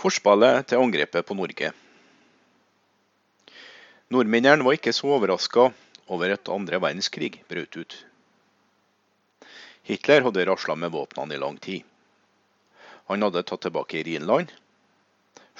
Forspillet 0.00 0.64
til 0.64 0.80
angrepet 0.80 1.26
på 1.28 1.34
Norge. 1.36 1.68
Nordmennene 4.08 4.64
var 4.64 4.78
ikke 4.78 4.94
så 4.96 5.10
overraska 5.12 5.66
over 6.08 6.32
at 6.32 6.48
andre 6.48 6.80
verdenskrig 6.80 7.34
brøt 7.50 7.76
ut. 7.76 7.96
Hitler 9.84 10.24
hadde 10.24 10.46
rasla 10.48 10.78
med 10.80 10.94
våpnene 10.96 11.36
i 11.36 11.42
lang 11.42 11.60
tid. 11.60 11.84
Han 13.12 13.26
hadde 13.26 13.44
tatt 13.44 13.66
tilbake 13.66 14.00
Rhinland, 14.06 14.56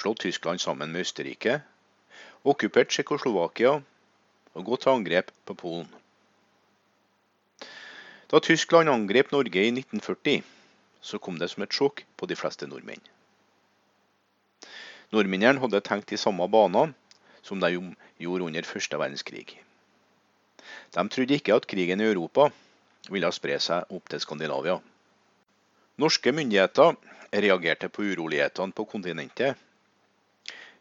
slått 0.01 0.25
Tyskland 0.25 0.65
sammen 0.65 0.89
med 0.95 1.05
Østerrike, 1.05 1.61
okkupert 2.41 2.95
Tsjekkoslovakia 2.95 3.77
og 3.77 4.67
gått 4.73 4.87
til 4.87 4.97
angrep 4.97 5.37
på 5.45 5.61
Polen. 5.67 5.93
Da 8.33 8.41
Tyskland 8.41 8.89
angrep 8.89 9.37
Norge 9.37 9.69
i 9.69 9.71
1940, 9.77 10.41
så 11.05 11.21
kom 11.21 11.37
det 11.37 11.53
som 11.53 11.69
et 11.69 11.77
sjokk 11.77 12.07
på 12.17 12.31
de 12.31 12.41
fleste 12.41 12.65
nordmenn. 12.71 13.05
Nordmennene 15.11 15.59
hadde 15.59 15.81
tenkt 15.83 16.13
i 16.15 16.19
samme 16.21 16.47
baner 16.51 16.93
som 17.43 17.61
de 17.63 17.73
gjorde 18.21 18.47
under 18.47 18.67
første 18.69 18.99
verdenskrig. 19.01 19.47
De 20.95 21.05
trodde 21.11 21.35
ikke 21.35 21.57
at 21.57 21.67
krigen 21.71 22.03
i 22.03 22.07
Europa 22.11 22.51
ville 23.11 23.31
spre 23.35 23.57
seg 23.63 23.91
opp 23.97 24.11
til 24.13 24.23
Skandinavia. 24.23 24.77
Norske 26.01 26.33
myndigheter 26.33 26.95
reagerte 27.33 27.91
på 27.91 28.07
urolighetene 28.07 28.77
på 28.77 28.87
kontinentet 28.93 29.59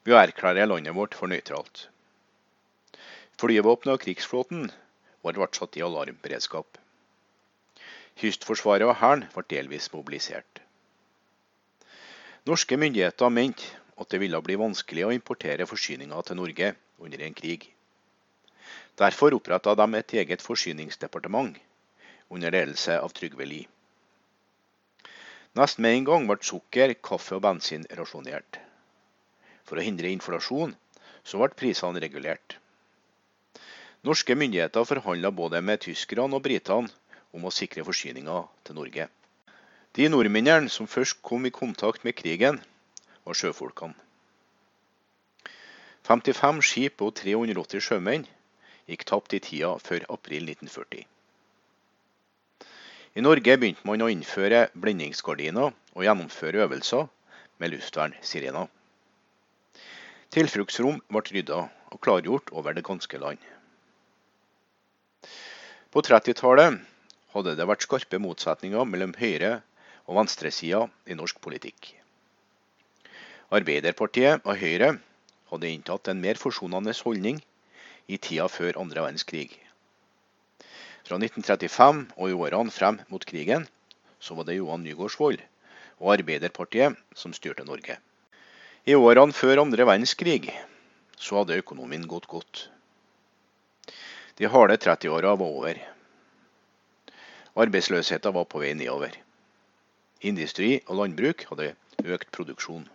ved 0.05 0.13
å 0.13 0.21
erklære 0.21 0.67
landet 0.70 0.95
vårt 0.95 1.17
for 1.17 1.31
nøytralt. 1.31 1.87
Flyvåpenet 3.39 3.95
og 3.95 4.03
krigsflåten 4.03 4.70
var 5.23 5.41
satt 5.55 5.77
i 5.79 5.84
alarmberedskap. 5.84 6.77
Kystforsvaret 8.20 8.87
og 8.87 8.98
Hæren 8.99 9.25
ble 9.34 9.45
delvis 9.49 9.89
mobilisert. 9.93 10.61
Norske 12.48 12.77
myndigheter 12.79 13.29
mente 13.31 13.70
at 13.99 14.09
det 14.09 14.21
ville 14.21 14.39
bli 14.44 14.55
vanskelig 14.59 15.05
å 15.05 15.13
importere 15.16 15.67
forsyninger 15.67 16.27
til 16.27 16.40
Norge 16.40 16.71
under 17.04 17.26
en 17.26 17.35
krig. 17.35 17.68
Derfor 18.99 19.35
oppretta 19.35 19.76
de 19.76 19.87
et 19.99 20.13
eget 20.21 20.43
forsyningsdepartement 20.43 21.57
under 22.29 22.51
ledelse 22.51 22.96
av 22.99 23.13
Trygve 23.15 23.48
Lie. 23.48 23.68
Nesten 25.57 25.84
med 25.84 25.98
en 25.98 26.07
gang 26.07 26.27
ble 26.29 26.38
sukker, 26.46 26.93
kaffe 27.04 27.35
og 27.35 27.43
bensin 27.43 27.85
rasjonert. 27.98 28.60
For 29.65 29.79
å 29.79 29.85
hindre 29.85 30.12
inflasjon 30.13 30.76
så 31.26 31.40
ble 31.41 31.55
prisene 31.57 32.01
regulert. 32.04 32.57
Norske 34.05 34.35
myndigheter 34.38 34.85
forhandla 34.88 35.32
både 35.35 35.60
med 35.62 35.82
tyskerne 35.84 36.38
og 36.38 36.45
britene 36.45 36.88
om 37.35 37.45
å 37.45 37.51
sikre 37.54 37.84
forsyninger 37.84 38.45
til 38.63 38.77
Norge. 38.77 39.07
De 39.98 40.05
nordmennene 40.07 40.70
som 40.71 40.88
først 40.88 41.20
kom 41.26 41.48
i 41.49 41.51
kontakt 41.51 42.05
med 42.05 42.16
krigen, 42.16 42.62
var 43.30 43.38
sjøfolkene. 43.38 43.96
55 46.10 46.63
skip 46.66 47.02
og 47.05 47.13
380 47.20 47.84
sjømenn 47.85 48.26
gikk 48.90 49.05
tapt 49.05 49.35
i 49.38 49.41
tida 49.46 49.76
før 49.84 50.08
april 50.10 50.48
1940. 50.49 51.05
I 53.20 53.22
Norge 53.26 53.57
begynte 53.62 53.85
man 53.85 54.02
å 54.02 54.10
innføre 54.10 54.68
blendingsgardiner 54.74 55.70
og 55.70 56.05
gjennomføre 56.05 56.63
øvelser 56.66 57.05
med 57.62 57.74
luftvernsirener. 57.76 58.70
Tilfluktsrom 60.34 61.02
ble 61.10 61.24
rydda 61.30 61.62
og 61.90 62.02
klargjort 62.05 62.54
over 62.54 62.77
det 62.77 62.85
ganske 62.85 63.22
land. 63.22 63.41
På 65.90 66.02
30-tallet 66.06 66.78
hadde 67.34 67.56
det 67.57 67.69
vært 67.69 67.85
skarpe 67.85 68.22
motsetninger 68.22 68.85
mellom 68.85 69.16
høyre- 69.18 69.59
og 70.09 70.18
venstresida 70.18 70.85
i 71.09 71.18
norsk 71.18 71.41
politikk. 71.41 71.98
Arbeiderpartiet 73.50 74.44
og 74.45 74.59
Høyre 74.61 74.91
hadde 75.50 75.69
inntatt 75.73 76.09
en 76.11 76.19
mer 76.22 76.38
forsonende 76.38 76.94
holdning 77.01 77.39
i 78.05 78.19
tida 78.22 78.45
før 78.45 78.78
andre 78.78 79.01
verdenskrig. 79.01 79.47
Fra 81.07 81.17
1935 81.17 82.03
og 82.13 82.29
i 82.29 82.35
årene 82.38 82.73
frem 82.73 82.99
mot 83.09 83.25
krigen 83.25 83.65
så 84.21 84.38
var 84.38 84.45
det 84.45 84.59
Johan 84.59 84.85
Nygaardsvold 84.85 85.41
og 85.97 86.11
Arbeiderpartiet 86.13 86.99
som 87.17 87.33
styrte 87.33 87.65
Norge. 87.65 87.97
I 88.85 88.93
årene 88.93 89.33
før 89.33 89.63
andre 89.63 89.88
verdenskrig 89.89 90.51
så 91.17 91.41
hadde 91.41 91.57
økonomien 91.63 92.05
gått 92.05 92.29
godt. 92.29 92.67
De 94.38 94.45
harde 94.45 94.77
30-åra 94.77 95.33
var 95.41 95.57
over. 95.57 95.81
Arbeidsløsheten 97.57 98.38
var 98.38 98.45
på 98.45 98.61
vei 98.61 98.75
nedover. 98.77 99.17
Industri 100.21 100.75
og 100.85 101.01
landbruk 101.01 101.47
hadde 101.49 101.73
økt 102.05 102.29
produksjon. 102.38 102.85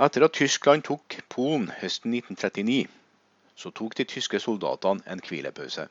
Etter 0.00 0.24
at 0.24 0.32
Tyskland 0.32 0.86
tok 0.86 1.18
Polen 1.28 1.66
høsten 1.76 2.14
1939, 2.16 2.86
så 3.52 3.68
tok 3.76 3.98
de 3.98 4.06
tyske 4.08 4.38
soldatene 4.40 5.04
en 5.04 5.20
hvilepause. 5.20 5.84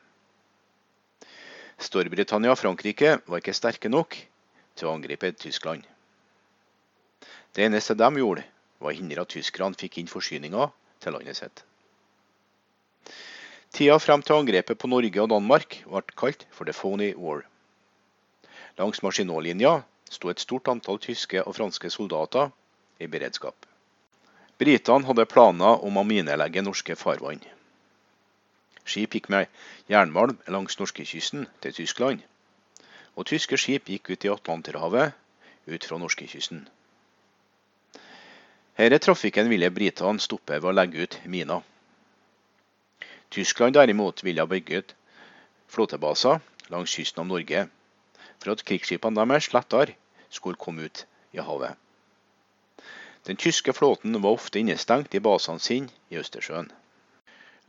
Storbritannia 1.78 2.50
og 2.50 2.58
Frankrike 2.58 3.12
var 3.30 3.38
ikke 3.38 3.54
sterke 3.54 3.92
nok 3.92 4.18
til 4.74 4.90
å 4.90 4.96
angripe 4.96 5.30
Tyskland. 5.38 5.86
Det 7.54 7.62
eneste 7.68 7.94
de 7.94 8.10
gjorde, 8.18 8.42
var 8.82 8.90
å 8.90 8.98
hindre 8.98 9.22
at 9.22 9.30
tyskerne 9.30 9.78
fikk 9.78 10.02
inn 10.02 10.10
forsyninger 10.10 10.74
til 10.98 11.14
landet 11.14 11.38
sitt. 11.38 11.62
Tida 13.70 14.02
frem 14.02 14.26
til 14.26 14.42
angrepet 14.42 14.82
på 14.82 14.90
Norge 14.90 15.22
og 15.22 15.30
Danmark 15.30 15.84
ble 15.86 16.02
kalt 16.18 16.48
for 16.50 16.66
the 16.66 16.74
phony 16.74 17.12
war. 17.14 17.46
Langs 18.74 19.06
Maginot-linja 19.06 19.84
sto 20.10 20.34
et 20.34 20.42
stort 20.42 20.66
antall 20.66 20.98
tyske 20.98 21.46
og 21.46 21.54
franske 21.62 21.94
soldater 21.94 22.50
i 22.98 23.06
beredskap. 23.06 23.69
Britene 24.60 25.08
hadde 25.08 25.24
planer 25.24 25.80
om 25.88 25.96
å 25.96 26.04
minelegge 26.04 26.60
norske 26.60 26.92
farvann. 27.00 27.40
Skip 28.84 29.14
gikk 29.16 29.30
med 29.32 29.48
jernmalm 29.88 30.36
langs 30.52 30.76
norskekysten 30.76 31.46
til 31.64 31.76
Tyskland, 31.78 32.20
og 33.16 33.28
tyske 33.30 33.56
skip 33.56 33.88
gikk 33.88 34.12
ut 34.12 34.28
i 34.28 34.32
Atlanterhavet 34.34 35.16
ut 35.70 35.88
fra 35.88 36.00
norskekysten. 36.02 36.66
Denne 38.76 39.00
trafikken 39.00 39.48
ville 39.52 39.72
britene 39.72 40.20
stoppe 40.20 40.60
ved 40.60 40.68
å 40.68 40.76
legge 40.76 41.04
ut 41.04 41.18
miner. 41.24 41.64
Tyskland 43.32 43.80
derimot 43.80 44.24
ville 44.24 44.44
bygge 44.48 44.80
ut 44.80 44.96
flåtebaser 45.72 46.40
langs 46.72 46.92
kysten 46.92 47.24
av 47.24 47.32
Norge, 47.32 47.68
for 48.40 48.52
at 48.52 48.64
krigsskipene 48.68 49.24
deres 49.24 49.54
lettere 49.56 49.96
skulle 50.28 50.60
komme 50.60 50.88
ut 50.88 51.06
i 51.32 51.40
havet. 51.44 51.76
Den 53.28 53.36
tyske 53.36 53.72
flåten 53.72 54.22
var 54.22 54.30
ofte 54.30 54.58
innestengt 54.58 55.14
i 55.14 55.20
basene 55.20 55.60
sine 55.60 55.92
i 56.08 56.16
Østersjøen. 56.20 56.70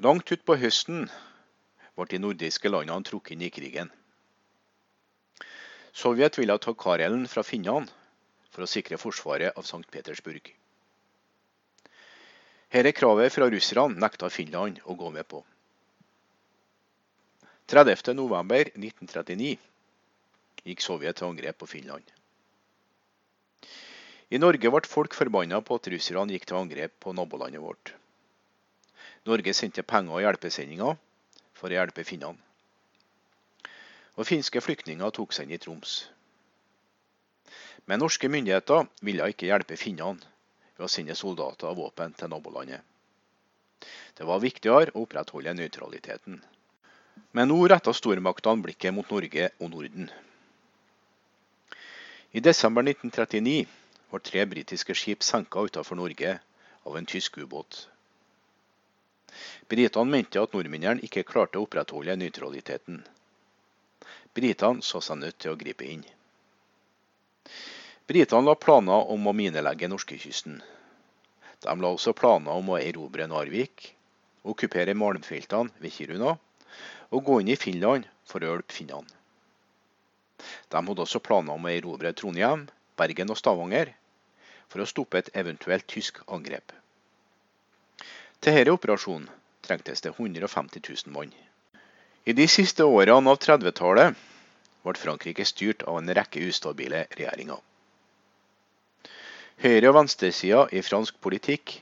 Langt 0.01 0.31
utpå 0.31 0.56
høsten 0.57 1.09
ble 1.95 2.06
de 2.09 2.19
nordiske 2.23 2.72
landene 2.72 3.03
trukket 3.06 3.35
inn 3.35 3.44
i 3.45 3.51
krigen. 3.53 3.91
Sovjet 5.91 6.40
ville 6.40 6.56
ta 6.57 6.73
Karelen 6.73 7.28
fra 7.28 7.44
finnene 7.44 7.91
for 8.51 8.63
å 8.63 8.69
sikre 8.72 9.00
forsvaret 9.01 9.57
av 9.57 9.67
St. 9.67 9.84
Petersburg. 9.91 10.53
Dette 12.72 12.94
kravet 12.95 13.34
fra 13.35 13.50
russerne 13.51 14.00
nekta 14.00 14.29
Finland 14.31 14.79
å 14.88 14.95
gå 14.95 15.11
med 15.11 15.28
på. 15.28 15.44
30.11.1939 17.72 19.51
gikk 20.63 20.84
Sovjet 20.84 21.19
til 21.19 21.28
angrep 21.28 21.59
på 21.59 21.67
Finland. 21.67 22.07
I 24.31 24.39
Norge 24.39 24.69
ble 24.71 24.87
folk 24.87 25.15
forbanna 25.17 25.57
på 25.59 25.75
at 25.75 25.87
russerne 25.91 26.31
gikk 26.31 26.45
til 26.47 26.55
angrep 26.61 26.93
på 27.03 27.11
nabolandet 27.11 27.59
vårt. 27.59 27.91
Norge 29.27 29.53
sendte 29.53 29.83
penger 29.83 30.15
og 30.15 30.23
hjelpesendinger 30.23 30.95
for 31.59 31.67
å 31.67 31.75
hjelpe 31.75 32.05
finnene. 32.07 32.39
Og 34.15 34.27
finske 34.27 34.61
flyktninger 34.63 35.11
tok 35.15 35.35
seg 35.35 35.49
inn 35.49 35.57
i 35.57 35.59
Troms. 35.59 35.95
Men 37.91 37.99
norske 37.99 38.29
myndigheter 38.31 38.87
ville 39.03 39.27
ikke 39.33 39.49
hjelpe 39.49 39.75
finnene 39.79 40.23
ved 40.77 40.87
å 40.87 40.89
sende 40.91 41.17
soldater 41.17 41.67
og 41.73 41.81
våpen 41.81 42.16
til 42.16 42.31
nabolandet. 42.31 42.79
Det 44.16 44.27
var 44.27 44.39
viktigere 44.43 44.93
å 44.93 45.03
opprettholde 45.03 45.57
nøytraliteten. 45.57 46.39
Men 47.35 47.51
nå 47.51 47.59
retta 47.67 47.91
stormaktene 47.95 48.63
blikket 48.63 48.95
mot 48.95 49.11
Norge 49.11 49.51
og 49.59 49.75
Norden. 49.75 50.07
I 52.31 52.39
desember 52.39 52.85
1939 52.87 53.80
var 54.11 54.19
tre 54.19 54.46
britiske 54.46 54.96
skip 54.96 55.23
senka 55.23 55.63
utenfor 55.63 55.96
Norge 55.96 56.37
av 56.84 56.97
en 56.97 57.05
tysk 57.05 57.37
ubåt. 57.37 57.87
Britene 59.72 60.11
mente 60.11 60.41
at 60.41 60.53
nordmennene 60.53 61.03
ikke 61.08 61.23
klarte 61.28 61.59
å 61.59 61.66
opprettholde 61.66 62.17
nøytraliteten. 62.19 62.99
Britene 64.35 64.84
så 64.84 64.99
seg 65.03 65.22
nødt 65.22 65.40
til 65.40 65.53
å 65.53 65.59
gripe 65.59 65.87
inn. 65.87 66.03
Britene 68.11 68.49
la 68.49 68.58
planer 68.59 69.08
om 69.13 69.28
å 69.28 69.35
minelegge 69.35 69.87
norskekysten. 69.87 70.59
De 71.63 71.75
la 71.79 71.93
også 71.96 72.11
planer 72.17 72.52
om 72.52 72.73
å 72.73 72.79
erobre 72.81 73.28
Narvik, 73.31 73.93
okkupere 74.43 74.97
malmfeltene 74.97 75.72
ved 75.79 75.96
Kiruna 75.96 76.35
og 77.11 77.23
gå 77.28 77.40
inn 77.40 77.52
i 77.53 77.59
Finland 77.59 78.08
for 78.28 78.43
å 78.43 78.52
hjelpe 78.52 78.75
finnene. 78.75 79.08
De 80.41 80.79
hadde 80.79 81.03
også 81.05 81.22
planer 81.23 81.53
om 81.53 81.67
å 81.67 81.72
erobre 81.72 82.11
Trondheim, 82.17 82.66
Bergen 82.97 83.31
og 83.31 83.37
Stavanger 83.40 83.93
for 84.72 84.82
å 84.82 84.88
stoppe 84.88 85.20
et 85.20 85.32
eventuelt 85.35 85.88
tysk 85.91 86.22
angrep. 86.32 86.72
Til 88.41 88.56
denne 88.56 88.73
operasjonen 88.73 89.28
trengtes 89.62 90.02
det 90.02 90.14
150 90.16 90.82
000 90.88 91.14
mann. 91.16 91.34
I 92.26 92.34
de 92.38 92.47
siste 92.47 92.85
årene 92.85 93.34
av 93.34 93.41
30-tallet 93.44 94.16
ble 94.85 94.94
Frankrike 94.97 95.46
styrt 95.46 95.84
av 95.90 96.00
en 96.00 96.14
rekke 96.18 96.41
ustabile 96.47 97.03
regjeringer. 97.18 97.59
Høyre- 99.62 99.91
og 99.91 99.97
venstresida 100.00 100.64
i 100.73 100.82
fransk 100.82 101.20
politikk 101.22 101.76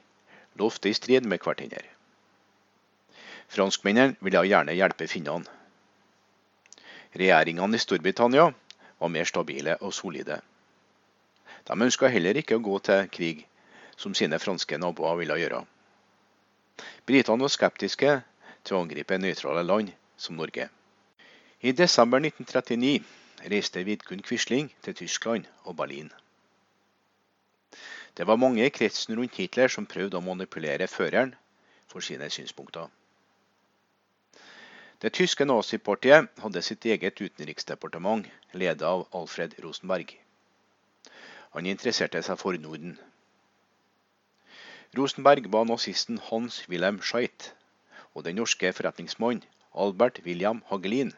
lå 0.59 0.67
ofte 0.67 0.89
i 0.91 0.97
strid 0.97 1.27
med 1.29 1.39
hverandre. 1.45 1.85
Franskmennene 3.49 4.19
ville 4.19 4.43
gjerne 4.49 4.75
hjelpe 4.75 5.07
finnene. 5.07 5.47
Regjeringene 7.15 7.79
i 7.79 7.81
Storbritannia 7.81 8.49
var 8.99 9.13
mer 9.13 9.25
stabile 9.25 9.77
og 9.79 9.95
solide. 9.95 10.41
De 11.67 11.81
ønska 11.81 12.07
heller 12.07 12.37
ikke 12.39 12.57
å 12.57 12.63
gå 12.63 12.79
til 12.85 13.09
krig, 13.11 13.45
som 13.97 14.15
sine 14.15 14.39
franske 14.39 14.77
naboer 14.77 15.19
ville 15.19 15.37
gjøre. 15.39 15.63
Britene 17.05 17.43
var 17.43 17.51
skeptiske 17.53 18.13
til 18.63 18.77
å 18.77 18.83
angripe 18.83 19.17
nøytrale 19.19 19.63
land 19.65 19.91
som 20.17 20.37
Norge. 20.39 20.69
I 21.59 21.73
desember 21.75 22.21
1939 22.23 23.03
reiste 23.51 23.83
Vidkun 23.83 24.23
Quisling 24.23 24.69
til 24.83 24.95
Tyskland 24.95 25.47
og 25.63 25.75
Berlin. 25.75 26.11
Det 28.17 28.27
var 28.27 28.39
mange 28.39 28.65
i 28.65 28.71
kretsen 28.73 29.15
rundt 29.15 29.37
Hitler 29.39 29.71
som 29.71 29.87
prøvde 29.87 30.17
å 30.19 30.23
manipulere 30.23 30.87
føreren 30.87 31.35
for 31.87 32.03
sine 32.03 32.29
synspunkter. 32.29 32.87
Det 34.99 35.13
tyske 35.15 35.45
nazipartiet 35.45 36.27
hadde 36.43 36.61
sitt 36.61 36.85
eget 36.85 37.21
utenriksdepartement, 37.21 38.25
ledet 38.51 38.83
av 38.83 39.05
Alfred 39.15 39.55
Rosenberg. 39.63 40.11
Han 41.55 41.65
interesserte 41.65 42.21
seg 42.25 42.37
for 42.41 42.57
Norden. 42.61 42.97
Rosenberg 44.97 45.47
ba 45.53 45.63
nazisten 45.65 46.19
Hans 46.29 46.63
Wilhelm 46.69 47.01
Scheidt 47.01 47.53
og 48.13 48.25
den 48.25 48.39
norske 48.41 48.71
forretningsmannen 48.73 49.45
Albert 49.73 50.21
William 50.25 50.63
Hagelin 50.69 51.11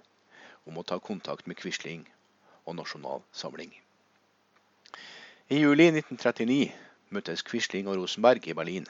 om 0.68 0.78
å 0.78 0.84
ta 0.88 0.98
kontakt 1.00 1.48
med 1.48 1.60
Quisling 1.60 2.04
og 2.66 2.76
Nasjonal 2.78 3.24
Samling. 3.32 3.72
I 5.52 5.60
juli 5.60 5.88
1939 5.92 6.72
møttes 7.16 7.44
Quisling 7.48 7.88
og 7.92 8.00
Rosenberg 8.00 8.48
i 8.48 8.56
Berlin. 8.56 8.88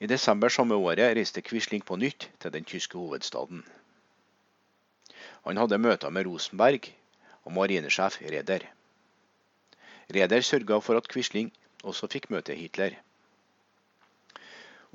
I 0.00 0.08
desember 0.10 0.52
samme 0.52 0.76
året 0.76 1.14
reiste 1.16 1.40
Quisling 1.44 1.84
på 1.84 1.96
nytt 1.96 2.28
til 2.40 2.52
den 2.52 2.64
tyske 2.68 2.98
hovedstaden. 2.98 3.64
Han 5.46 5.56
hadde 5.56 5.78
møter 5.80 6.12
med 6.12 6.26
Rosenberg 6.28 6.90
og 7.44 7.52
marinesjef 7.56 8.20
Reder. 8.20 8.66
Reder 10.14 10.42
sørga 10.46 10.78
for 10.80 10.98
at 11.00 11.08
Quisling 11.10 11.48
også 11.82 12.06
fikk 12.10 12.28
møte 12.30 12.54
Hitler. 12.54 12.94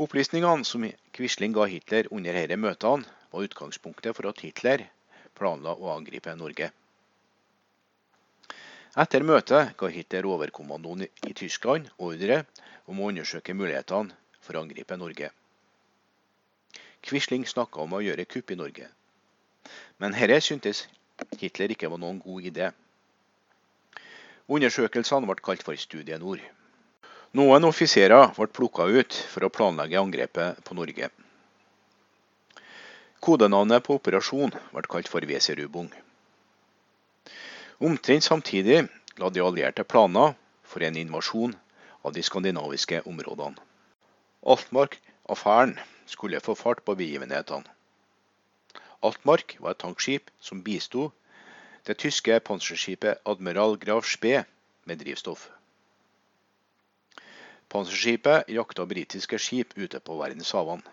Opplysningene 0.01 0.65
som 0.65 0.85
Quisling 1.13 1.55
ga 1.55 1.65
Hitler 1.67 2.07
under 2.11 2.37
disse 2.37 2.57
møtene, 2.57 3.17
var 3.31 3.47
utgangspunktet 3.47 4.15
for 4.15 4.27
at 4.31 4.39
Hitler 4.43 4.85
planla 5.35 5.73
å 5.75 5.91
angripe 5.95 6.33
Norge. 6.35 6.71
Etter 9.03 9.23
møtet 9.23 9.75
ga 9.79 9.89
Hitler 9.91 10.27
overkommandoen 10.27 11.05
i 11.05 11.35
Tyskland 11.35 11.87
ordre 11.97 12.41
om 12.91 12.99
å 12.99 13.11
undersøke 13.11 13.55
mulighetene 13.55 14.15
for 14.43 14.55
å 14.57 14.63
angripe 14.65 14.97
Norge. 14.99 15.29
Quisling 17.03 17.45
snakka 17.47 17.83
om 17.83 17.95
å 17.95 18.01
gjøre 18.03 18.27
kupp 18.31 18.51
i 18.51 18.59
Norge, 18.59 18.87
men 19.99 20.15
dette 20.15 20.39
syntes 20.43 20.85
Hitler 21.39 21.71
ikke 21.75 21.89
var 21.91 22.01
noen 22.01 22.19
god 22.23 22.47
idé. 22.51 22.71
Undersøkelsene 24.51 25.29
ble 25.29 25.39
kalt 25.39 25.61
for 25.63 25.79
Studie 25.79 26.17
Nord. 26.19 26.41
Noen 27.39 27.63
offiserer 27.63 28.33
ble 28.35 28.49
plukka 28.51 28.83
ut 28.91 29.15
for 29.31 29.47
å 29.47 29.49
planlegge 29.53 29.99
angrepet 30.01 30.59
på 30.67 30.75
Norge. 30.75 31.07
Kodenavnet 33.23 33.85
på 33.85 33.95
operasjonen 33.99 34.57
ble 34.73 34.83
kalt 34.91 35.07
for 35.07 35.23
Weserubung. 35.29 35.87
Omtrent 37.79 38.27
samtidig 38.27 38.81
la 39.21 39.29
de 39.31 39.45
allierte 39.45 39.87
planer 39.87 40.35
for 40.67 40.83
en 40.83 40.99
invasjon 40.99 41.55
av 42.03 42.11
de 42.17 42.25
skandinaviske 42.25 43.05
områdene. 43.07 43.55
Altmark-affæren 44.43 45.77
skulle 46.11 46.43
få 46.43 46.57
fart 46.59 46.83
på 46.83 46.97
begivenhetene. 46.99 47.69
Altmark 49.01 49.55
var 49.63 49.77
et 49.77 49.83
tankskip 49.85 50.27
som 50.43 50.59
bisto 50.65 51.07
det 51.85 51.97
tyske 51.97 52.39
panserskipet 52.39 53.21
Admiral 53.25 53.77
Graf 53.77 54.05
Spee 54.05 54.43
med 54.85 54.99
drivstoff. 55.01 55.49
Panserskipet 57.69 58.49
jakta 58.49 58.85
britiske 58.85 59.39
skip 59.39 59.77
ute 59.77 59.99
på 59.99 60.17
verdenshavene. 60.19 60.83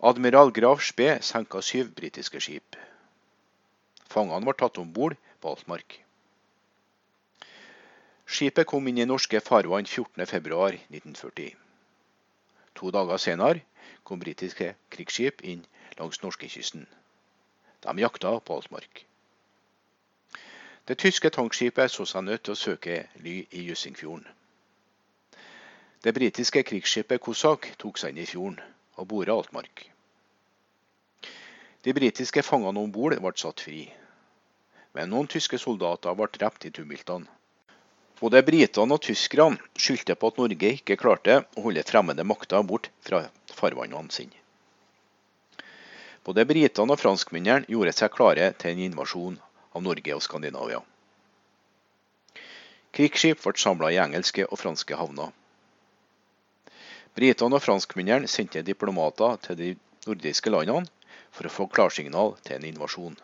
Admiral 0.00 0.52
Graf 0.52 0.84
Spee 0.86 1.18
senka 1.22 1.60
syv 1.60 1.94
britiske 1.94 2.40
skip. 2.40 2.76
Fangene 4.08 4.46
var 4.46 4.58
tatt 4.60 4.78
om 4.78 4.92
bord 4.92 5.16
på 5.40 5.54
Altmark. 5.54 5.98
Skipet 8.28 8.68
kom 8.68 8.86
inn 8.88 9.00
i 9.00 9.08
norske 9.08 9.40
farvann 9.40 9.88
14.2.1940. 9.88 11.56
To 12.78 12.92
dager 12.94 13.18
senere 13.18 13.64
kom 14.04 14.20
britiske 14.22 14.74
krigsskip 14.94 15.42
inn 15.42 15.64
langs 15.98 16.22
norskekysten. 16.22 16.86
De 17.80 17.98
jakta 17.98 18.40
på 18.40 18.56
Altmark. 18.56 19.04
Det 20.88 20.96
tyske 20.98 21.30
tankskipet 21.30 21.92
så 21.92 22.06
seg 22.08 22.24
nødt 22.24 22.46
til 22.46 22.56
å 22.56 22.58
søke 22.58 23.02
ly 23.20 23.42
i 23.52 23.66
Jussingfjorden. 23.68 24.24
Det 26.02 26.14
britiske 26.16 26.62
krigsskipet 26.64 27.20
Kosak 27.20 27.72
tok 27.78 27.98
seg 28.00 28.14
inn 28.14 28.22
i 28.22 28.26
fjorden 28.30 28.60
og 28.96 29.08
bora 29.10 29.36
Altmark. 29.36 29.84
De 31.84 31.94
britiske 31.94 32.42
fangene 32.42 32.80
om 32.80 32.92
bord 32.94 33.18
ble 33.20 33.34
satt 33.36 33.62
fri, 33.66 33.84
men 34.96 35.12
noen 35.12 35.28
tyske 35.30 35.60
soldater 35.60 36.16
ble 36.18 36.30
drept 36.34 36.66
i 36.66 36.72
tumultene. 36.74 37.28
Både 38.18 38.42
britene 38.42 38.96
og 38.96 39.04
tyskerne 39.04 39.60
skyldte 39.78 40.16
på 40.18 40.32
at 40.32 40.40
Norge 40.40 40.72
ikke 40.80 40.96
klarte 40.98 41.42
å 41.54 41.68
holde 41.68 41.86
fremmede 41.86 42.26
makter 42.26 42.64
bort 42.66 42.88
fra 43.06 43.26
farvannene 43.54 44.10
sine. 44.10 44.37
Både 46.28 46.44
britene 46.44 46.92
og 46.92 47.00
franskmennene 47.00 47.64
gjorde 47.72 47.94
seg 47.96 48.12
klare 48.12 48.50
til 48.60 48.74
en 48.74 48.80
invasjon 48.84 49.36
av 49.72 49.80
Norge 49.80 50.12
og 50.12 50.20
Skandinavia. 50.20 50.82
Krigsskip 52.92 53.40
ble 53.40 53.54
samla 53.56 53.88
i 53.94 54.00
engelske 54.02 54.44
og 54.44 54.60
franske 54.60 54.98
havner. 54.98 55.30
Britene 57.16 57.56
og 57.56 57.64
franskmennene 57.64 58.28
sendte 58.28 58.60
diplomater 58.66 59.40
til 59.46 59.56
de 59.62 59.70
nordiske 60.04 60.52
landene 60.52 60.84
for 61.32 61.48
å 61.48 61.54
få 61.54 61.68
klarsignal 61.72 62.36
til 62.44 62.58
en 62.58 62.68
invasjon. 62.74 63.16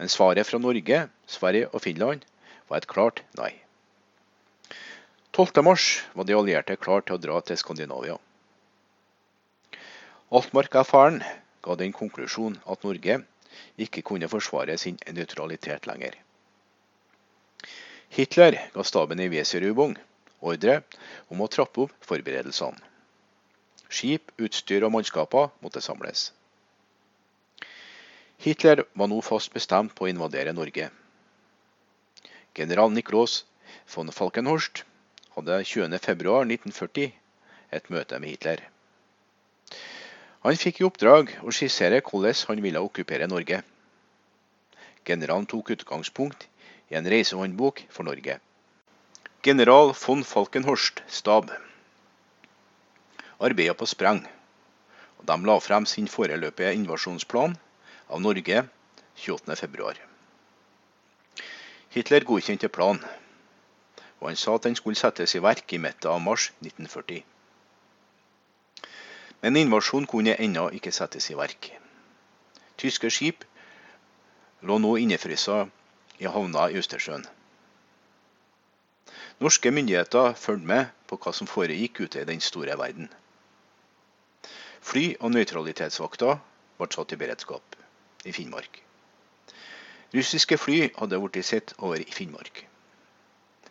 Men 0.00 0.08
svaret 0.08 0.48
fra 0.48 0.62
Norge, 0.64 1.04
Sverige 1.28 1.68
og 1.74 1.84
Finland 1.84 2.24
var 2.72 2.80
et 2.80 2.88
klart 2.88 3.20
nei. 3.36 3.52
12.3 5.36 6.16
var 6.16 6.24
de 6.24 6.40
allierte 6.40 6.80
klar 6.80 7.04
til 7.04 7.20
å 7.20 7.22
dra 7.28 7.44
til 7.44 7.60
Skandinavia. 7.60 8.16
Altmark-affæren 10.32 11.20
ga 11.62 11.76
den 11.78 11.94
konklusjon 11.94 12.58
at 12.66 12.84
Norge 12.84 13.20
ikke 13.78 14.02
kunne 14.02 14.28
forsvare 14.28 14.76
sin 14.78 14.98
nøytralitet 15.12 15.86
lenger. 15.86 16.16
Hitler 18.12 18.58
ga 18.74 18.84
staben 18.84 19.20
i 19.20 19.28
Weserübung 19.32 19.96
ordre 20.42 20.80
om 21.30 21.40
å 21.40 21.48
trappe 21.48 21.86
opp 21.86 21.94
forberedelsene. 22.04 22.90
Skip, 23.92 24.32
utstyr 24.40 24.84
og 24.86 24.92
mannskaper 24.94 25.50
måtte 25.64 25.82
samles. 25.84 26.30
Hitler 28.42 28.82
var 28.98 29.10
nå 29.12 29.20
fast 29.22 29.52
bestemt 29.54 29.94
på 29.94 30.06
å 30.06 30.10
invadere 30.10 30.54
Norge. 30.56 30.88
General 32.56 32.90
Niklaus 32.92 33.44
von 33.94 34.10
Falkenhorst 34.12 34.82
hadde 35.36 35.60
20.2.1940 35.68 37.12
et 37.72 37.90
møte 37.92 38.18
med 38.18 38.34
Hitler. 38.34 38.64
Han 40.42 40.58
fikk 40.58 40.80
i 40.80 40.86
oppdrag 40.86 41.36
å 41.46 41.52
skissere 41.54 42.00
hvordan 42.02 42.38
han 42.48 42.62
ville 42.64 42.80
okkupere 42.82 43.28
Norge. 43.30 43.60
Generalen 45.06 45.46
tok 45.46 45.70
utgangspunkt 45.76 46.48
i 46.90 46.96
en 46.98 47.06
reisehåndbok 47.06 47.84
for 47.90 48.06
Norge. 48.08 48.40
General 49.46 49.94
von 49.94 50.24
Falkenhorst 50.26 51.02
stab 51.06 51.50
arbeidet 53.42 53.78
på 53.78 53.86
spreng, 53.90 54.22
og 55.18 55.26
de 55.30 55.36
la 55.46 55.58
frem 55.62 55.86
sin 55.86 56.10
foreløpige 56.10 56.74
invasjonsplan 56.78 57.56
av 58.10 58.22
Norge 58.22 58.64
28.2. 59.22 59.94
Hitler 61.94 62.26
godkjente 62.26 62.70
planen, 62.72 63.02
og 64.18 64.30
han 64.30 64.38
sa 64.38 64.54
at 64.58 64.66
den 64.66 64.78
skulle 64.78 64.98
settes 64.98 65.34
i 65.34 65.42
verk 65.42 65.74
i 65.74 65.82
midten 65.82 66.10
av 66.10 66.22
mars 66.22 66.50
1940. 66.62 67.31
Men 69.42 69.56
invasjonen 69.58 70.06
kunne 70.06 70.36
ennå 70.38 70.68
ikke 70.76 70.92
settes 70.94 71.30
i 71.30 71.36
verk. 71.38 71.72
Tyske 72.78 73.10
skip 73.10 73.44
lå 74.62 74.78
nå 74.78 74.94
innefrysa 75.02 75.64
i 76.22 76.30
havna 76.30 76.68
i 76.70 76.78
Østersjøen. 76.78 77.26
Norske 79.42 79.70
myndigheter 79.74 80.36
fulgte 80.38 80.66
med 80.70 80.94
på 81.10 81.18
hva 81.18 81.32
som 81.34 81.50
foregikk 81.50 82.04
ute 82.04 82.22
i 82.22 82.28
den 82.28 82.40
store 82.40 82.78
verden. 82.78 83.10
Fly 84.82 85.04
og 85.20 85.34
nøytralitetsvakter 85.34 86.38
ble 86.78 86.90
satt 86.94 87.14
i 87.14 87.18
beredskap 87.18 87.76
i 88.24 88.34
Finnmark. 88.34 88.82
Russiske 90.14 90.58
fly 90.58 90.78
hadde 90.98 91.18
blitt 91.22 91.46
sett 91.48 91.74
over 91.78 91.98
i 91.98 92.06
Finnmark. 92.06 92.64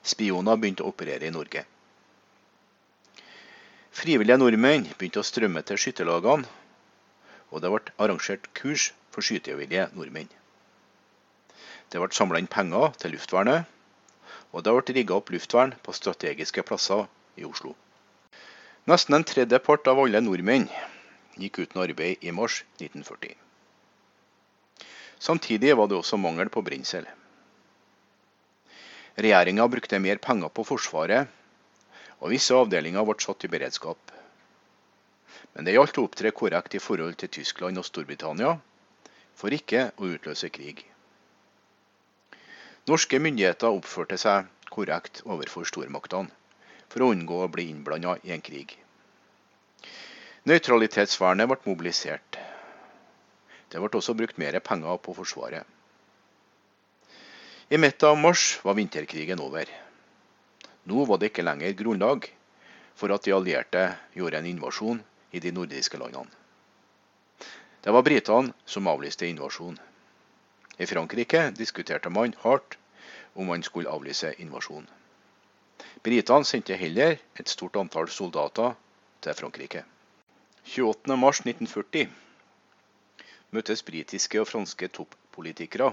Spioner 0.04 0.58
begynte 0.58 0.84
å 0.84 0.92
operere 0.92 1.28
i 1.28 1.34
Norge. 1.36 1.64
Frivillige 3.92 4.38
nordmenn 4.40 4.86
begynte 4.96 5.20
å 5.20 5.28
strømme 5.28 5.62
til 5.68 5.80
skytterlagene, 5.84 6.48
og 7.52 7.60
det 7.60 7.72
ble 7.74 7.94
arrangert 8.00 8.46
kurs 8.56 8.86
for 9.12 9.28
skytevillige 9.28 9.90
nordmenn. 9.98 10.30
Det 11.92 12.00
ble 12.00 12.16
samla 12.16 12.40
inn 12.40 12.48
penger 12.48 12.96
til 13.02 13.12
luftvernet, 13.18 13.68
og 14.56 14.64
det 14.64 14.72
ble 14.78 14.96
rigga 14.96 15.18
opp 15.18 15.34
luftvern 15.36 15.76
på 15.84 15.96
strategiske 15.98 16.64
plasser 16.64 17.04
i 17.36 17.44
Oslo. 17.44 17.76
Nesten 18.88 19.18
en 19.18 19.28
tredjepart 19.28 19.92
av 19.92 20.00
alle 20.00 20.24
nordmenn 20.24 20.70
gikk 21.36 21.60
uten 21.66 21.84
arbeid 21.84 22.24
i 22.24 22.32
mars 22.32 22.62
1940. 22.80 23.36
Samtidig 25.20 25.76
var 25.76 25.92
det 25.92 26.00
også 26.00 26.18
mangel 26.18 26.48
på 26.50 26.64
brensel. 26.64 27.04
Regjeringa 29.20 29.68
brukte 29.68 30.00
mer 30.00 30.24
penger 30.24 30.50
på 30.50 30.64
Forsvaret, 30.66 31.28
og 32.22 32.30
visse 32.30 32.56
avdelinger 32.56 33.06
ble 33.08 33.18
satt 33.20 33.46
i 33.46 33.50
beredskap. 33.52 34.14
Men 35.56 35.66
det 35.66 35.74
gjaldt 35.76 35.98
å 35.98 36.06
opptre 36.08 36.32
korrekt 36.32 36.78
i 36.78 36.82
forhold 36.84 37.18
til 37.20 37.32
Tyskland 37.34 37.82
og 37.82 37.88
Storbritannia, 37.88 38.54
for 39.36 39.54
ikke 39.56 39.90
å 39.98 40.12
utløse 40.14 40.52
krig. 40.54 40.86
Norske 42.90 43.20
myndigheter 43.22 43.74
oppførte 43.74 44.18
seg 44.22 44.48
korrekt 44.72 45.24
overfor 45.26 45.68
stormaktene, 45.68 46.32
for 46.92 47.04
å 47.04 47.12
unngå 47.16 47.42
å 47.44 47.52
bli 47.52 47.68
innblanda 47.72 48.18
i 48.28 48.34
en 48.36 48.46
krig. 48.46 48.78
Nøytralitetsvernet 50.50 51.50
ble 51.50 51.60
mobilisert. 51.66 52.40
Det 53.72 53.80
ble 53.80 53.98
også 53.98 54.16
brukt 54.18 54.40
mer 54.42 54.58
penger 54.60 54.98
på 55.04 55.14
Forsvaret. 55.16 55.64
I 57.72 57.80
midten 57.80 58.10
av 58.10 58.18
mars 58.20 58.58
var 58.66 58.76
vinterkrigen 58.76 59.40
over. 59.40 59.70
Nå 60.90 61.06
var 61.06 61.22
det 61.22 61.32
ikke 61.32 61.46
lenger 61.46 61.76
grunnlag 61.78 62.28
for 62.98 63.14
at 63.14 63.26
de 63.26 63.34
allierte 63.36 63.84
gjorde 64.18 64.40
en 64.42 64.50
invasjon 64.50 65.02
i 65.32 65.40
de 65.40 65.52
nordiske 65.54 65.98
landene. 66.02 66.30
Det 67.82 67.94
var 67.94 68.06
britene 68.06 68.54
som 68.66 68.88
avlyste 68.88 69.26
invasjonen. 69.26 69.80
I 70.78 70.86
Frankrike 70.86 71.50
diskuterte 71.58 72.10
man 72.10 72.34
hardt 72.44 72.78
om 73.34 73.48
man 73.50 73.64
skulle 73.64 73.90
avlyse 73.90 74.34
invasjonen. 74.42 74.90
Britene 76.06 76.46
sendte 76.46 76.78
heller 76.78 77.18
et 77.40 77.50
stort 77.50 77.78
antall 77.78 78.10
soldater 78.10 78.76
til 79.22 79.38
Frankrike. 79.38 79.84
28.3.1940 80.66 82.10
møttes 83.52 83.84
britiske 83.84 84.42
og 84.42 84.48
franske 84.50 84.88
toppolitikere 84.94 85.92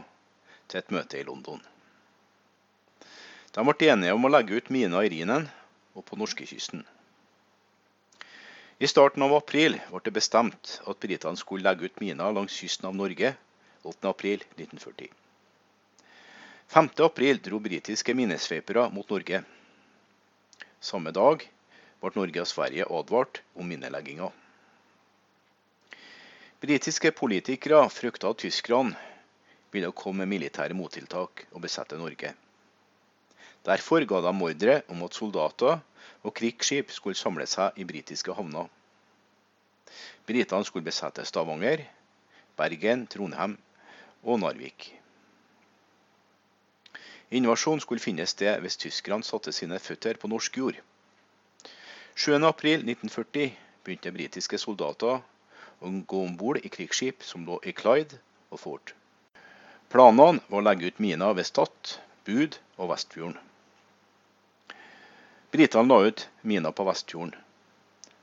til 0.69 0.81
et 0.83 0.93
møte 0.93 1.21
i 1.21 1.27
London. 1.27 1.61
De 3.59 3.65
ble 3.67 3.89
enige 3.91 4.15
om 4.15 4.23
å 4.23 4.29
legge 4.31 4.55
ut 4.55 4.69
miner 4.71 5.03
i 5.03 5.09
Rhinen 5.11 5.49
og 5.99 6.05
på 6.07 6.15
norskekysten. 6.21 6.85
I 8.79 8.87
starten 8.87 9.25
av 9.27 9.35
april 9.35 9.81
ble 9.89 10.03
det 10.07 10.13
bestemt 10.15 10.77
at 10.87 11.01
britene 11.03 11.41
skulle 11.41 11.67
legge 11.67 11.91
ut 11.91 11.99
miner 11.99 12.37
langs 12.37 12.55
kysten 12.55 12.87
av 12.87 12.95
Norge 12.95 13.33
8.4.1940. 13.83 15.11
5.4 16.71 17.43
dro 17.51 17.59
britiske 17.67 18.15
minesveipere 18.15 18.87
mot 18.95 19.11
Norge. 19.11 19.43
Samme 20.79 21.11
dag 21.11 21.43
ble 21.99 22.15
Norge 22.15 22.47
og 22.47 22.53
Sverige 22.55 22.87
advart 22.87 23.43
om 23.59 23.67
minelegginga. 23.67 24.31
Britiske 26.63 27.11
politikere 27.11 27.89
frykta 27.91 28.31
at 28.31 28.45
tyskerne 28.47 28.95
ville 29.75 29.91
komme 29.91 30.23
med 30.23 30.37
militære 30.39 30.79
mottiltak 30.79 31.49
og 31.51 31.65
besette 31.67 31.99
Norge. 31.99 32.39
Derfor 33.69 34.05
ga 34.09 34.23
de 34.25 34.33
ordre 34.33 34.81
om 34.89 35.03
at 35.05 35.17
soldater 35.17 35.81
og 36.25 36.35
krigsskip 36.35 36.93
skulle 36.95 37.19
samle 37.19 37.45
seg 37.47 37.77
i 37.77 37.85
britiske 37.85 38.33
havner. 38.33 38.69
Britene 40.29 40.65
skulle 40.65 40.87
besette 40.87 41.25
Stavanger, 41.29 41.83
Bergen, 42.57 43.07
Trondheim 43.07 43.59
og 44.25 44.41
Narvik. 44.41 44.95
Invasjonen 47.31 47.83
skulle 47.85 48.01
finne 48.01 48.25
sted 48.27 48.61
hvis 48.65 48.81
tyskerne 48.81 49.27
satte 49.27 49.53
sine 49.53 49.79
føtter 49.79 50.17
på 50.21 50.31
norsk 50.33 50.57
jord. 50.57 50.79
7.4.1940 52.17 53.53
begynte 53.85 54.15
britiske 54.15 54.59
soldater 54.59 55.21
å 55.85 55.91
gå 56.13 56.23
om 56.25 56.39
bord 56.41 56.63
i 56.65 56.73
krigsskip 56.73 57.23
som 57.23 57.45
lå 57.47 57.61
i 57.69 57.77
Clyde 57.77 58.17
og 58.49 58.63
Fort. 58.65 58.95
Planene 59.93 60.41
var 60.49 60.63
å 60.63 60.65
legge 60.65 60.89
ut 60.89 61.05
miner 61.05 61.37
ved 61.37 61.47
Stad, 61.49 61.99
Bud 62.25 62.59
og 62.77 62.91
Vestfjorden. 62.95 63.39
Britene 65.53 65.89
la 65.89 66.03
ut 66.05 66.29
miner 66.43 66.73
på 66.77 66.85
Vestfjorden. 66.85 67.35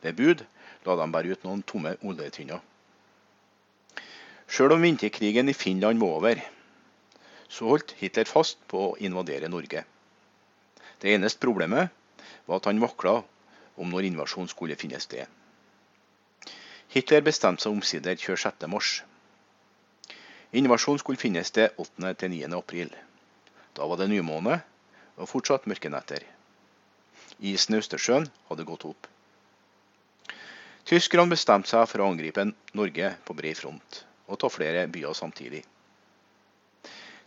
Ved 0.02 0.16
Bud 0.16 0.46
la 0.86 0.96
de 1.00 1.06
bare 1.12 1.32
ut 1.34 1.46
noen 1.46 1.64
tomme 1.66 1.96
oljetynner. 2.06 2.60
Sjøl 4.46 4.76
om 4.76 4.84
vinterkrigen 4.86 5.50
i 5.50 5.58
Finland 5.58 6.00
var 6.00 6.20
over, 6.20 6.42
så 7.50 7.72
holdt 7.72 7.96
Hitler 7.98 8.30
fast 8.30 8.60
på 8.70 8.84
å 8.92 8.98
invadere 9.02 9.50
Norge. 9.50 9.82
Det 11.02 11.16
eneste 11.16 11.42
problemet 11.42 11.90
var 12.46 12.62
at 12.62 12.70
han 12.70 12.84
vakla 12.84 13.16
om 13.82 13.90
når 13.90 14.12
invasjonen 14.12 14.52
skulle 14.52 14.78
finne 14.78 15.02
sted. 15.02 15.26
Hitler 16.94 17.26
bestemte 17.26 17.66
seg 17.66 17.74
omsider 17.74 18.16
26.3. 18.22 19.02
Invasjonen 20.62 21.02
skulle 21.02 21.20
finne 21.20 21.44
sted 21.44 21.74
8.-9. 21.82 22.54
april. 22.56 22.94
Da 23.76 23.90
var 23.90 24.00
det 24.00 24.12
nymåne 24.14 24.62
og 25.18 25.28
fortsatt 25.28 25.66
mørke 25.68 25.90
netter. 25.92 26.22
Isen 27.40 27.76
i 27.76 27.80
Østersjøen 27.82 28.30
hadde 28.50 28.66
gått 28.68 28.86
opp. 28.88 29.08
Tyskerne 30.86 31.32
bestemte 31.32 31.72
seg 31.72 31.88
for 31.90 32.04
å 32.04 32.10
angripe 32.12 32.46
Norge 32.78 33.16
på 33.26 33.36
bred 33.38 33.58
front 33.58 34.04
og 34.30 34.40
ta 34.42 34.50
flere 34.50 34.86
byer 34.90 35.18
samtidig. 35.18 35.64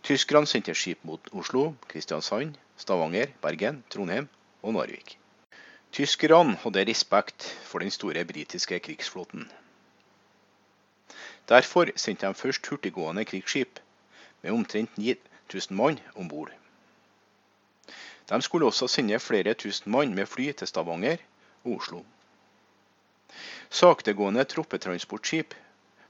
Tyskerne 0.07 0.47
sendte 0.47 0.75
skip 0.79 1.03
mot 1.05 1.33
Oslo, 1.35 1.75
Kristiansand, 1.91 2.57
Stavanger, 2.79 3.33
Bergen, 3.43 3.83
Trondheim 3.91 4.29
og 4.63 4.77
Narvik. 4.79 5.17
Tyskerne 5.93 6.57
hadde 6.63 6.87
respekt 6.87 7.49
for 7.67 7.83
den 7.83 7.91
store 7.91 8.25
britiske 8.25 8.79
krigsflåten. 8.85 9.49
Derfor 11.49 11.91
sendte 11.97 12.29
de 12.29 12.35
først 12.35 12.67
hurtiggående 12.71 13.25
krigsskip 13.25 13.81
med 14.43 14.53
omtrent 14.53 14.99
9000 14.99 15.77
mann 15.77 15.99
om 16.15 16.29
bord. 16.29 16.53
De 18.29 18.41
skulle 18.43 18.67
også 18.67 18.89
sende 18.93 19.19
flere 19.19 19.55
tusen 19.55 19.93
mann 19.93 20.15
med 20.15 20.27
fly 20.27 20.51
til 20.53 20.69
Stavanger 20.69 21.17
og 21.65 21.77
Oslo. 21.79 22.03
Saktegående 23.71 24.45
troppetransportskip 24.45 25.55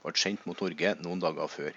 ble 0.03 0.15
sendt 0.19 0.47
mot 0.47 0.61
Norge 0.63 0.95
noen 1.03 1.23
dager 1.23 1.53
før. 1.53 1.77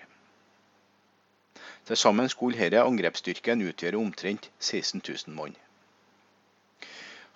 Til 1.86 1.98
sammen 1.98 2.30
skulle 2.30 2.58
denne 2.58 2.82
angrepsstyrken 2.86 3.62
utgjøre 3.68 4.02
omtrent 4.02 4.50
16 4.60 5.02
000 5.08 5.38
mann. 5.38 5.56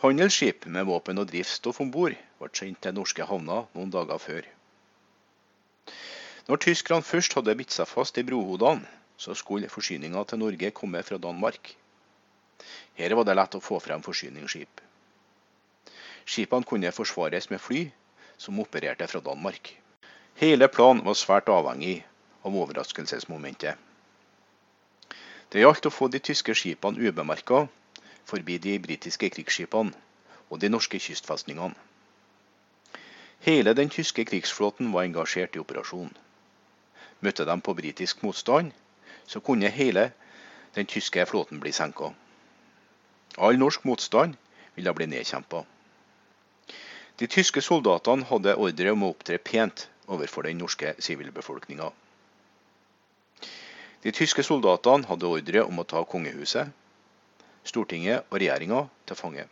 Handelsskip 0.01 0.65
med 0.65 0.85
våpen 0.89 1.21
og 1.21 1.29
drivstoff 1.29 1.81
om 1.81 1.93
bord 1.93 2.17
ble 2.41 2.51
sendt 2.57 2.81
til 2.85 2.97
norske 2.97 3.25
havner 3.29 3.65
noen 3.77 3.93
dager 3.93 4.21
før. 4.21 4.51
Når 6.49 6.61
tyskerne 6.61 7.05
først 7.05 7.33
hadde 7.37 7.57
bitt 7.57 7.73
seg 7.73 7.89
fast 7.89 8.17
i 8.21 8.25
brohodene, 8.25 8.85
så 9.17 9.33
skulle 9.33 9.71
forsyninga 9.71 10.25
til 10.29 10.41
Norge 10.41 10.69
komme 10.77 11.01
fra 11.03 11.17
Danmark. 11.17 11.73
Her 12.95 13.15
var 13.15 13.27
det 13.27 13.35
lett 13.35 13.55
å 13.57 13.63
få 13.63 13.79
frem 13.83 14.03
forsyningsskip. 14.05 14.81
Skipene 16.25 16.65
kunne 16.65 16.93
forsvares 16.95 17.49
med 17.51 17.61
fly 17.61 17.81
som 18.37 18.59
opererte 18.59 19.07
fra 19.07 19.21
Danmark. 19.21 19.75
Hele 20.35 20.67
planen 20.67 21.03
var 21.05 21.17
svært 21.19 21.49
avhengig 21.51 22.03
av 22.43 22.55
overraskelsesmomentet. 22.61 23.75
Det 25.49 25.61
gjaldt 25.61 25.85
å 25.87 25.93
få 25.93 26.09
de 26.11 26.19
tyske 26.19 26.55
skipene 26.57 26.99
ubemerka 26.99 27.65
forbi 28.25 28.57
de 28.59 28.79
britiske 28.81 29.29
krigsskipene 29.29 29.93
og 30.49 30.59
de 30.59 30.71
norske 30.73 30.99
kystfestningene. 30.99 31.75
Hele 33.45 33.75
den 33.77 33.91
tyske 33.93 34.25
krigsflåten 34.25 34.91
var 34.91 35.05
engasjert 35.05 35.55
i 35.55 35.61
operasjonen. 35.61 36.13
Møtte 37.21 37.45
de 37.45 37.55
på 37.61 37.73
britisk 37.77 38.23
motstand, 38.25 38.71
så 39.27 39.39
kunne 39.39 39.69
hele 39.69 40.09
den 40.75 40.89
tyske 40.89 41.25
flåten 41.29 41.61
bli 41.61 41.71
senka. 41.71 42.11
All 43.37 43.57
norsk 43.59 43.83
motstand 43.83 44.35
ville 44.75 44.93
bli 44.93 45.07
nedkjempa. 45.11 45.65
De 47.19 47.27
tyske 47.27 47.61
soldatene 47.63 48.27
hadde 48.29 48.55
ordre 48.59 48.91
om 48.95 49.03
å 49.03 49.11
opptre 49.13 49.37
pent 49.39 49.87
overfor 50.07 50.47
den 50.47 50.59
norske 50.59 50.93
sivilbefolkninga. 50.99 51.89
De 54.03 54.11
tyske 54.15 54.43
soldatene 54.43 55.07
hadde 55.09 55.27
ordre 55.27 55.63
om 55.65 55.79
å 55.79 55.87
ta 55.87 56.03
kongehuset, 56.05 56.71
Stortinget 57.65 58.27
og 58.29 58.37
regjeringa 58.37 58.83
til 59.09 59.17
fange. 59.17 59.47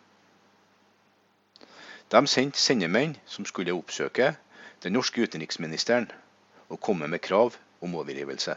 De 2.14 2.20
sendte 2.30 2.62
sendemenn 2.62 3.16
som 3.26 3.48
skulle 3.50 3.74
oppsøke 3.74 4.36
den 4.86 4.94
norske 4.94 5.24
utenriksministeren 5.26 6.06
og 6.70 6.78
komme 6.80 7.10
med 7.10 7.24
krav 7.26 7.58
om 7.82 7.96
overgivelse. 7.98 8.54